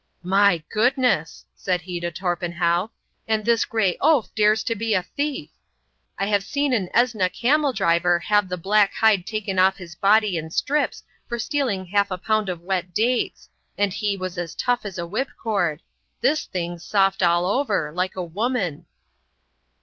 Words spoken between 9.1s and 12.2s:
taken off his body in strips for stealing half a